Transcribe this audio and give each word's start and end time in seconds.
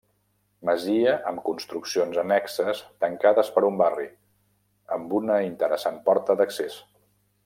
Masia 0.67 1.11
amb 1.31 1.41
construccions 1.49 2.17
annexes 2.21 2.81
tancades 3.05 3.53
per 3.57 3.63
un 3.69 3.77
barri, 3.85 4.09
amb 4.99 5.15
una 5.19 5.37
interessant 5.53 6.01
porta 6.09 6.39
d'accés. 6.41 6.81